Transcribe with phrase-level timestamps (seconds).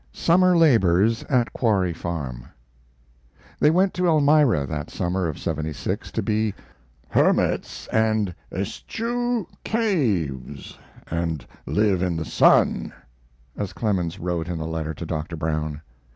[0.13, 2.45] SUMMER LABORS AT QUARRY FARM
[3.59, 6.55] They went to Elmira, that summer of '76, to be
[7.07, 10.75] "hermits and eschew caves
[11.05, 12.91] and live in the sun,"
[13.55, 15.35] as Clemens wrote in a letter to Dr.
[15.35, 15.81] Brown.